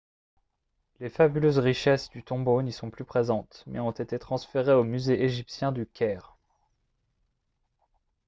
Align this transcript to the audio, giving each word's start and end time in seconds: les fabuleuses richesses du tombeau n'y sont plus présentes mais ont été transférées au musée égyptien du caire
les 0.99 1.09
fabuleuses 1.11 1.59
richesses 1.59 2.09
du 2.09 2.23
tombeau 2.23 2.63
n'y 2.63 2.71
sont 2.71 2.89
plus 2.89 3.05
présentes 3.05 3.63
mais 3.67 3.79
ont 3.79 3.91
été 3.91 4.17
transférées 4.17 4.73
au 4.73 4.83
musée 4.83 5.21
égyptien 5.23 5.71
du 5.71 5.85
caire 5.85 6.35